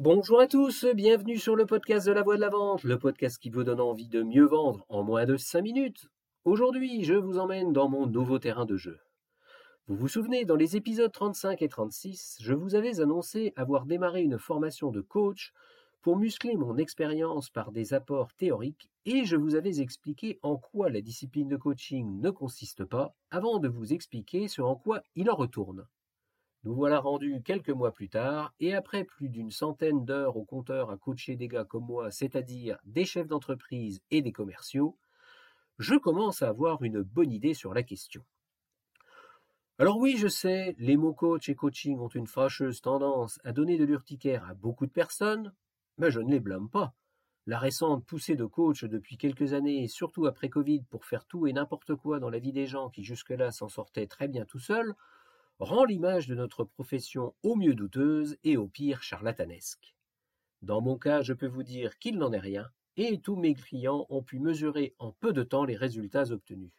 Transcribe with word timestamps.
Bonjour 0.00 0.38
à 0.38 0.46
tous, 0.46 0.86
bienvenue 0.94 1.38
sur 1.38 1.56
le 1.56 1.66
podcast 1.66 2.06
de 2.06 2.12
la 2.12 2.22
voix 2.22 2.36
de 2.36 2.40
la 2.40 2.50
vente, 2.50 2.84
le 2.84 3.00
podcast 3.00 3.36
qui 3.36 3.50
vous 3.50 3.64
donne 3.64 3.80
envie 3.80 4.06
de 4.06 4.22
mieux 4.22 4.44
vendre 4.44 4.86
en 4.88 5.02
moins 5.02 5.24
de 5.24 5.36
5 5.36 5.60
minutes. 5.60 6.06
Aujourd'hui, 6.44 7.02
je 7.02 7.14
vous 7.14 7.36
emmène 7.36 7.72
dans 7.72 7.88
mon 7.88 8.06
nouveau 8.06 8.38
terrain 8.38 8.64
de 8.64 8.76
jeu. 8.76 9.00
Vous 9.88 9.96
vous 9.96 10.06
souvenez, 10.06 10.44
dans 10.44 10.54
les 10.54 10.76
épisodes 10.76 11.10
35 11.10 11.62
et 11.62 11.68
36, 11.68 12.36
je 12.40 12.54
vous 12.54 12.76
avais 12.76 13.00
annoncé 13.00 13.52
avoir 13.56 13.86
démarré 13.86 14.22
une 14.22 14.38
formation 14.38 14.92
de 14.92 15.00
coach 15.00 15.52
pour 16.00 16.16
muscler 16.16 16.54
mon 16.54 16.76
expérience 16.76 17.50
par 17.50 17.72
des 17.72 17.92
apports 17.92 18.32
théoriques 18.34 18.92
et 19.04 19.24
je 19.24 19.34
vous 19.34 19.56
avais 19.56 19.80
expliqué 19.80 20.38
en 20.42 20.58
quoi 20.58 20.90
la 20.90 21.00
discipline 21.00 21.48
de 21.48 21.56
coaching 21.56 22.20
ne 22.20 22.30
consiste 22.30 22.84
pas 22.84 23.16
avant 23.32 23.58
de 23.58 23.66
vous 23.66 23.92
expliquer 23.92 24.46
ce 24.46 24.62
en 24.62 24.76
quoi 24.76 25.02
il 25.16 25.28
en 25.28 25.34
retourne. 25.34 25.88
Nous 26.68 26.74
voilà 26.74 27.00
rendus 27.00 27.40
quelques 27.42 27.70
mois 27.70 27.92
plus 27.92 28.10
tard, 28.10 28.52
et 28.60 28.74
après 28.74 29.02
plus 29.02 29.30
d'une 29.30 29.50
centaine 29.50 30.04
d'heures 30.04 30.36
au 30.36 30.44
compteur 30.44 30.90
à 30.90 30.98
coacher 30.98 31.34
des 31.34 31.48
gars 31.48 31.64
comme 31.64 31.86
moi, 31.86 32.10
c'est-à-dire 32.10 32.76
des 32.84 33.06
chefs 33.06 33.26
d'entreprise 33.26 34.02
et 34.10 34.20
des 34.20 34.32
commerciaux, 34.32 34.98
je 35.78 35.94
commence 35.94 36.42
à 36.42 36.50
avoir 36.50 36.82
une 36.82 37.00
bonne 37.00 37.32
idée 37.32 37.54
sur 37.54 37.72
la 37.72 37.82
question. 37.82 38.22
Alors 39.78 39.96
oui, 39.96 40.18
je 40.18 40.28
sais, 40.28 40.76
les 40.78 40.98
mots 40.98 41.14
coach 41.14 41.48
et 41.48 41.54
coaching 41.54 42.00
ont 42.00 42.08
une 42.08 42.26
fâcheuse 42.26 42.82
tendance 42.82 43.40
à 43.44 43.52
donner 43.52 43.78
de 43.78 43.84
l'urticaire 43.86 44.44
à 44.44 44.52
beaucoup 44.52 44.84
de 44.84 44.92
personnes, 44.92 45.54
mais 45.96 46.10
je 46.10 46.20
ne 46.20 46.30
les 46.30 46.40
blâme 46.40 46.68
pas. 46.68 46.92
La 47.46 47.58
récente 47.58 48.04
poussée 48.04 48.36
de 48.36 48.44
coach 48.44 48.84
depuis 48.84 49.16
quelques 49.16 49.54
années, 49.54 49.88
surtout 49.88 50.26
après 50.26 50.50
Covid, 50.50 50.82
pour 50.90 51.06
faire 51.06 51.24
tout 51.24 51.46
et 51.46 51.54
n'importe 51.54 51.94
quoi 51.94 52.20
dans 52.20 52.28
la 52.28 52.38
vie 52.38 52.52
des 52.52 52.66
gens 52.66 52.90
qui 52.90 53.04
jusque-là 53.04 53.52
s'en 53.52 53.70
sortaient 53.70 54.06
très 54.06 54.28
bien 54.28 54.44
tout 54.44 54.58
seuls, 54.58 54.94
rend 55.58 55.84
l'image 55.84 56.28
de 56.28 56.34
notre 56.34 56.64
profession 56.64 57.34
au 57.42 57.56
mieux 57.56 57.74
douteuse 57.74 58.36
et 58.44 58.56
au 58.56 58.68
pire 58.68 59.02
charlatanesque. 59.02 59.94
Dans 60.62 60.80
mon 60.80 60.96
cas, 60.98 61.22
je 61.22 61.32
peux 61.32 61.46
vous 61.46 61.62
dire 61.62 61.98
qu'il 61.98 62.18
n'en 62.18 62.32
est 62.32 62.38
rien, 62.38 62.68
et 62.96 63.20
tous 63.20 63.36
mes 63.36 63.54
clients 63.54 64.06
ont 64.08 64.22
pu 64.22 64.38
mesurer 64.38 64.94
en 64.98 65.12
peu 65.12 65.32
de 65.32 65.42
temps 65.42 65.64
les 65.64 65.76
résultats 65.76 66.30
obtenus. 66.30 66.72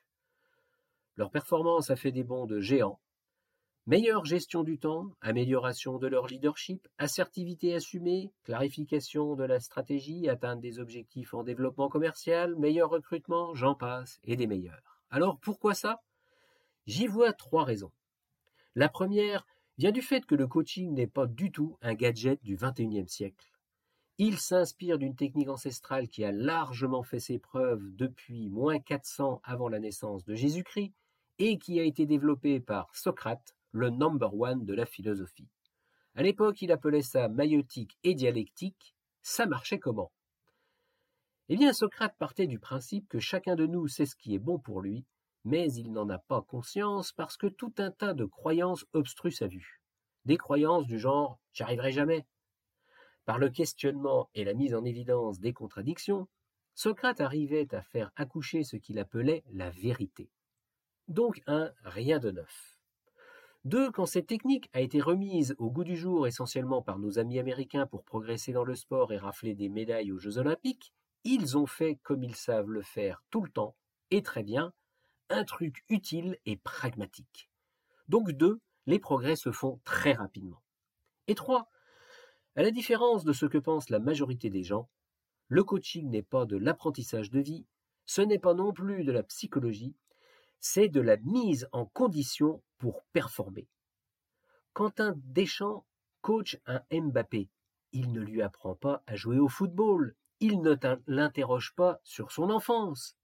Leur 1.16 1.32
performance 1.32 1.90
a 1.90 1.96
fait 1.96 2.12
des 2.12 2.24
bonds 2.24 2.46
de 2.46 2.60
géants. 2.60 3.00
Meilleure 3.86 4.26
gestion 4.26 4.64
du 4.64 4.78
temps, 4.78 5.16
amélioration 5.22 5.98
de 5.98 6.08
leur 6.08 6.28
leadership, 6.28 6.88
assertivité 6.98 7.74
assumée, 7.74 8.32
clarification 8.44 9.36
de 9.36 9.44
la 9.44 9.60
stratégie, 9.60 10.30
atteinte 10.30 10.62
des 10.62 10.80
objectifs 10.80 11.34
en 11.34 11.44
développement 11.44 11.90
commercial, 11.90 12.56
meilleur 12.56 12.90
recrutement, 12.90 13.56
j'en 13.56 13.76
passe, 13.76 14.20
et 14.24 14.36
des 14.36 14.48
meilleurs. 14.48 15.00
Alors 15.10 15.40
pourquoi 15.40 15.74
ça? 15.74 16.02
J'y 16.86 17.08
vois 17.08 17.34
trois 17.34 17.64
raisons. 17.64 17.92
La 18.80 18.88
première 18.88 19.46
vient 19.78 19.92
du 19.92 20.02
fait 20.02 20.26
que 20.26 20.36
le 20.36 20.48
coaching 20.48 20.94
n'est 20.94 21.06
pas 21.06 21.28
du 21.28 21.52
tout 21.52 21.78
un 21.82 21.96
gadget 21.96 22.42
du 22.44 22.56
XXIe 22.56 23.10
siècle. 23.10 23.52
Il 24.18 24.38
s'inspire 24.38 24.98
d'une 24.98 25.18
technique 25.18 25.50
ancestrale 25.50 26.08
qui 26.08 26.24
a 26.24 26.32
largement 26.32 27.04
fait 27.04 27.20
ses 27.20 27.40
preuves 27.40 27.84
depuis 27.98 28.48
moins 28.48 28.80
400 28.80 29.42
avant 29.44 29.68
la 29.68 29.80
naissance 29.80 30.24
de 30.24 30.34
Jésus-Christ 30.34 30.94
et 31.40 31.58
qui 31.58 31.78
a 31.82 31.84
été 31.84 32.06
développée 32.06 32.62
par 32.62 32.96
Socrate, 32.96 33.54
le 33.74 33.90
number 33.90 34.34
one 34.34 34.64
de 34.64 34.74
la 34.74 34.86
philosophie. 34.86 35.50
À 36.16 36.24
l'époque, 36.24 36.62
il 36.62 36.72
appelait 36.72 37.02
ça 37.02 37.28
maïotique 37.28 37.98
et 38.06 38.16
dialectique. 38.16 38.96
Ça 39.22 39.46
marchait 39.46 39.80
comment? 39.80 40.14
Eh 41.50 41.58
bien, 41.58 41.74
Socrate 41.74 42.16
partait 42.18 42.48
du 42.48 42.60
principe 42.60 43.10
que 43.10 43.20
chacun 43.20 43.58
de 43.58 43.66
nous 43.66 43.90
sait 43.90 44.06
ce 44.06 44.16
qui 44.16 44.36
est 44.36 44.40
bon 44.40 44.58
pour 44.58 44.80
lui 44.80 45.04
mais 45.50 45.74
il 45.74 45.92
n'en 45.92 46.08
a 46.10 46.20
pas 46.20 46.44
conscience 46.44 47.12
parce 47.12 47.36
que 47.36 47.48
tout 47.48 47.74
un 47.80 47.90
tas 47.90 48.14
de 48.14 48.26
croyances 48.26 48.86
obstruent 48.94 49.32
sa 49.32 49.48
vue. 49.48 49.82
Des 50.26 50.38
croyances 50.38 50.86
du 50.86 51.00
genre 51.00 51.40
j'y 51.54 51.64
arriverai 51.64 51.92
jamais. 51.92 52.28
Par 53.26 53.40
le 53.40 53.50
questionnement 53.50 54.30
et 54.36 54.44
la 54.44 54.54
mise 54.54 54.76
en 54.76 54.86
évidence 54.86 55.40
des 55.40 55.52
contradictions, 55.52 56.28
Socrate 56.76 57.20
arrivait 57.20 57.74
à 57.74 57.82
faire 57.82 58.12
accoucher 58.16 58.64
ce 58.64 58.76
qu'il 58.76 59.00
appelait 59.00 59.44
la 59.52 59.72
vérité. 59.72 60.30
Donc 61.08 61.42
un 61.48 61.72
rien 61.84 62.20
de 62.20 62.30
neuf. 62.30 62.78
Deux, 63.66 63.92
quand 63.92 64.06
cette 64.06 64.28
technique 64.28 64.70
a 64.74 64.82
été 64.82 65.02
remise 65.02 65.56
au 65.58 65.72
goût 65.72 65.84
du 65.84 65.98
jour 65.98 66.28
essentiellement 66.28 66.84
par 66.84 67.00
nos 67.00 67.18
amis 67.18 67.40
américains 67.40 67.88
pour 67.88 68.04
progresser 68.04 68.54
dans 68.54 68.64
le 68.64 68.76
sport 68.76 69.12
et 69.12 69.18
rafler 69.18 69.56
des 69.56 69.68
médailles 69.68 70.12
aux 70.12 70.20
Jeux 70.20 70.38
olympiques, 70.38 70.94
ils 71.24 71.58
ont 71.58 71.66
fait 71.66 71.96
comme 72.04 72.24
ils 72.24 72.36
savent 72.36 72.70
le 72.70 72.84
faire 72.84 73.24
tout 73.32 73.42
le 73.42 73.50
temps, 73.50 73.76
et 74.12 74.22
très 74.22 74.44
bien, 74.44 74.74
un 75.30 75.44
truc 75.44 75.84
utile 75.90 76.38
et 76.46 76.58
pragmatique. 76.58 77.50
Donc 78.08 78.32
deux, 78.32 78.60
les 78.86 79.00
progrès 79.00 79.36
se 79.36 79.52
font 79.52 79.80
très 79.84 80.14
rapidement. 80.14 80.62
Et 81.28 81.36
trois, 81.36 81.70
à 82.56 82.64
la 82.64 82.72
différence 82.72 83.24
de 83.24 83.34
ce 83.34 83.46
que 83.46 83.58
pense 83.58 83.90
la 83.90 84.00
majorité 84.00 84.50
des 84.50 84.64
gens, 84.64 84.90
le 85.48 85.64
coaching 85.64 86.10
n'est 86.10 86.24
pas 86.24 86.46
de 86.46 86.58
l'apprentissage 86.58 87.30
de 87.30 87.40
vie, 87.40 87.66
ce 88.06 88.22
n'est 88.22 88.40
pas 88.40 88.54
non 88.54 88.74
plus 88.74 89.04
de 89.04 89.12
la 89.12 89.24
psychologie, 89.24 89.96
c'est 90.60 90.90
de 90.90 91.02
la 91.02 91.18
mise 91.18 91.70
en 91.72 91.86
condition 91.86 92.62
pour 92.80 93.04
performer. 93.14 93.68
Quand 94.74 95.00
un 95.00 95.14
Deschamps 95.18 95.86
coach 96.22 96.58
un 96.66 96.82
Mbappé, 96.92 97.50
il 97.92 98.12
ne 98.12 98.22
lui 98.22 98.42
apprend 98.42 98.76
pas 98.76 99.04
à 99.08 99.16
jouer 99.16 99.40
au 99.40 99.48
football, 99.48 100.16
il 100.40 100.62
ne 100.62 100.76
l'interroge 101.08 101.74
pas 101.76 102.00
sur 102.04 102.32
son 102.32 102.50
enfance, 102.50 103.16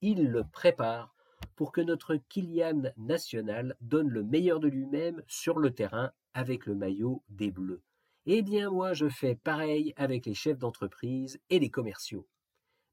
il 0.00 0.28
le 0.28 0.44
prépare 0.44 1.14
pour 1.56 1.72
que 1.72 1.80
notre 1.80 2.16
Kylian 2.16 2.92
national 2.96 3.76
donne 3.80 4.08
le 4.08 4.22
meilleur 4.22 4.60
de 4.60 4.68
lui-même 4.68 5.22
sur 5.26 5.58
le 5.58 5.72
terrain 5.72 6.12
avec 6.34 6.66
le 6.66 6.74
maillot 6.74 7.22
des 7.28 7.50
Bleus. 7.50 7.82
Eh 8.26 8.42
bien 8.42 8.70
moi 8.70 8.92
je 8.92 9.08
fais 9.08 9.34
pareil 9.34 9.92
avec 9.96 10.26
les 10.26 10.34
chefs 10.34 10.58
d'entreprise 10.58 11.40
et 11.50 11.58
les 11.58 11.70
commerciaux. 11.70 12.26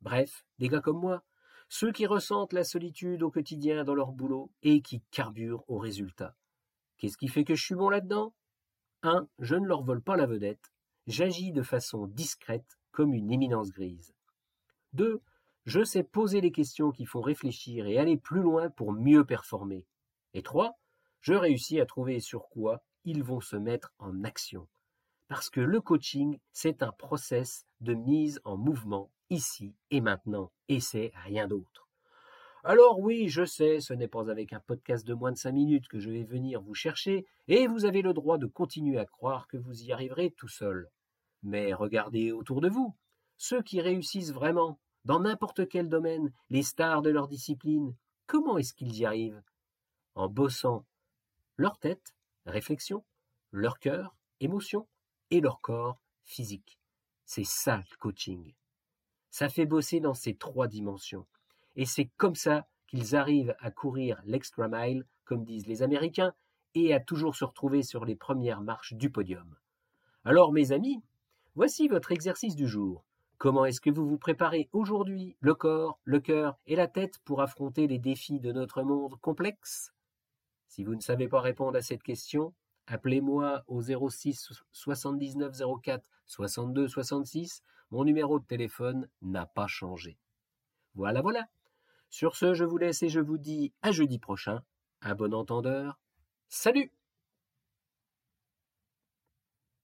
Bref, 0.01 0.45
des 0.59 0.69
gars 0.69 0.81
comme 0.81 0.99
moi, 0.99 1.23
ceux 1.69 1.91
qui 1.91 2.05
ressentent 2.05 2.53
la 2.53 2.63
solitude 2.63 3.23
au 3.23 3.31
quotidien 3.31 3.83
dans 3.83 3.95
leur 3.95 4.11
boulot 4.11 4.51
et 4.63 4.81
qui 4.81 5.01
carburent 5.11 5.63
au 5.67 5.77
résultat. 5.77 6.35
Qu'est-ce 6.97 7.17
qui 7.17 7.27
fait 7.27 7.43
que 7.43 7.55
je 7.55 7.63
suis 7.63 7.75
bon 7.75 7.89
là-dedans? 7.89 8.33
1. 9.03 9.27
Je 9.39 9.55
ne 9.55 9.67
leur 9.67 9.83
vole 9.83 10.01
pas 10.01 10.15
la 10.15 10.25
vedette. 10.25 10.71
J'agis 11.07 11.51
de 11.51 11.61
façon 11.61 12.07
discrète 12.07 12.79
comme 12.91 13.13
une 13.13 13.31
éminence 13.31 13.71
grise. 13.71 14.13
2. 14.93 15.21
Je 15.67 15.83
sais 15.83 16.01
poser 16.01 16.39
les 16.39 16.53
questions 16.53 16.91
qui 16.91 17.05
font 17.05 17.19
réfléchir 17.19 17.87
et 17.87 17.97
aller 17.97 18.15
plus 18.15 18.39
loin 18.39 18.69
pour 18.69 18.93
mieux 18.93 19.25
performer. 19.25 19.85
Et 20.33 20.41
trois, 20.41 20.79
je 21.19 21.33
réussis 21.33 21.81
à 21.81 21.85
trouver 21.85 22.21
sur 22.21 22.47
quoi 22.47 22.85
ils 23.03 23.21
vont 23.21 23.41
se 23.41 23.57
mettre 23.57 23.93
en 23.99 24.23
action. 24.23 24.69
Parce 25.27 25.49
que 25.49 25.59
le 25.59 25.81
coaching, 25.81 26.39
c'est 26.53 26.83
un 26.83 26.93
process 26.93 27.65
de 27.81 27.93
mise 27.93 28.39
en 28.45 28.55
mouvement 28.55 29.11
ici 29.29 29.75
et 29.91 29.99
maintenant, 29.99 30.53
et 30.69 30.79
c'est 30.79 31.11
rien 31.25 31.49
d'autre. 31.49 31.89
Alors 32.63 33.01
oui, 33.01 33.27
je 33.27 33.43
sais, 33.43 33.81
ce 33.81 33.93
n'est 33.93 34.07
pas 34.07 34.31
avec 34.31 34.53
un 34.53 34.61
podcast 34.61 35.05
de 35.05 35.15
moins 35.15 35.33
de 35.33 35.37
cinq 35.37 35.51
minutes 35.51 35.89
que 35.89 35.99
je 35.99 36.09
vais 36.09 36.23
venir 36.23 36.61
vous 36.61 36.75
chercher, 36.75 37.25
et 37.49 37.67
vous 37.67 37.83
avez 37.83 38.01
le 38.01 38.13
droit 38.13 38.37
de 38.37 38.45
continuer 38.45 38.99
à 38.99 39.05
croire 39.05 39.49
que 39.49 39.57
vous 39.57 39.83
y 39.83 39.91
arriverez 39.91 40.31
tout 40.31 40.47
seul. 40.47 40.87
Mais 41.43 41.73
regardez 41.73 42.31
autour 42.31 42.61
de 42.61 42.69
vous, 42.69 42.95
ceux 43.35 43.61
qui 43.61 43.81
réussissent 43.81 44.31
vraiment, 44.31 44.79
dans 45.07 45.21
n'importe 45.21 45.69
quel 45.69 45.87
domaine, 45.87 46.33
les 46.49 46.63
stars 46.63 47.01
de 47.01 47.09
leur 47.09 47.29
discipline, 47.29 47.95
comment 48.25 48.57
est-ce 48.57 48.73
qu'ils 48.73 48.97
y 48.97 49.05
arrivent? 49.05 49.41
En 50.15 50.27
bossant 50.27 50.83
leur 51.55 51.79
tête, 51.79 52.13
réflexion, 52.45 53.05
leur 53.51 53.79
cœur, 53.79 54.17
émotion, 54.41 54.85
et 55.31 55.39
leur 55.39 55.61
corps, 55.61 55.97
physique. 56.25 56.77
C'est 57.23 57.45
ça 57.45 57.77
le 57.77 57.97
coaching. 57.99 58.53
Ça 59.29 59.47
fait 59.47 59.65
bosser 59.65 60.01
dans 60.01 60.13
ces 60.13 60.35
trois 60.35 60.67
dimensions. 60.67 61.25
Et 61.77 61.85
c'est 61.85 62.09
comme 62.17 62.35
ça 62.35 62.67
qu'ils 62.87 63.15
arrivent 63.15 63.55
à 63.59 63.71
courir 63.71 64.21
l'extra 64.25 64.67
mile, 64.67 65.05
comme 65.23 65.45
disent 65.45 65.67
les 65.67 65.83
Américains, 65.83 66.33
et 66.75 66.93
à 66.93 66.99
toujours 66.99 67.37
se 67.37 67.45
retrouver 67.45 67.81
sur 67.81 68.03
les 68.03 68.17
premières 68.17 68.59
marches 68.59 68.93
du 68.93 69.09
podium. 69.09 69.55
Alors 70.25 70.51
mes 70.51 70.73
amis, 70.73 71.01
voici 71.55 71.87
votre 71.87 72.11
exercice 72.11 72.57
du 72.57 72.67
jour. 72.67 73.05
Comment 73.37 73.65
est-ce 73.65 73.81
que 73.81 73.91
vous 73.91 74.07
vous 74.07 74.17
préparez 74.17 74.67
aujourd'hui 74.73 75.37
le 75.41 75.53
corps, 75.53 75.99
le 76.05 76.19
cœur 76.19 76.57
et 76.65 76.75
la 76.75 76.87
tête 76.87 77.19
pour 77.19 77.41
affronter 77.41 77.85
les 77.85 77.99
défis 77.99 78.39
de 78.39 78.51
notre 78.51 78.81
monde 78.81 79.15
complexe? 79.21 79.93
Si 80.67 80.83
vous 80.83 80.95
ne 80.95 81.01
savez 81.01 81.27
pas 81.27 81.39
répondre 81.39 81.77
à 81.77 81.83
cette 81.83 82.01
question, 82.01 82.55
appelez-moi 82.87 83.63
au 83.67 83.81
06 83.81 84.51
79 84.71 85.55
04 85.83 86.09
62 86.25 86.87
66. 86.87 87.61
Mon 87.91 88.03
numéro 88.03 88.39
de 88.39 88.45
téléphone 88.45 89.07
n'a 89.21 89.45
pas 89.45 89.67
changé. 89.67 90.17
Voilà, 90.95 91.21
voilà. 91.21 91.45
Sur 92.09 92.35
ce, 92.35 92.55
je 92.55 92.63
vous 92.63 92.77
laisse 92.77 93.03
et 93.03 93.09
je 93.09 93.19
vous 93.19 93.37
dis 93.37 93.71
à 93.83 93.91
jeudi 93.91 94.17
prochain. 94.17 94.63
Un 95.01 95.13
bon 95.13 95.33
entendeur. 95.35 95.99
Salut 96.49 96.91